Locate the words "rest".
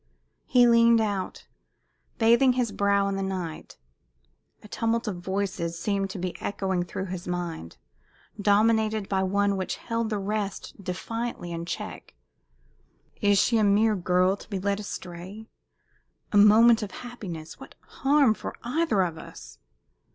10.17-10.83